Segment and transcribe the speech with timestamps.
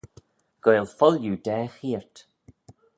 [0.63, 2.15] Goaill foilliu daa cheayrt!